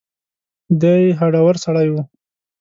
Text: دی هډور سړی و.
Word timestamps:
دی 0.81 1.01
هډور 1.19 1.55
سړی 1.65 1.87
و. 1.93 1.95